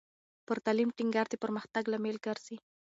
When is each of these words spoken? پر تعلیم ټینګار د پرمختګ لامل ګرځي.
پر 0.47 0.57
تعلیم 0.65 0.89
ټینګار 0.97 1.27
د 1.29 1.35
پرمختګ 1.43 1.83
لامل 1.91 2.17
ګرځي. 2.25 2.57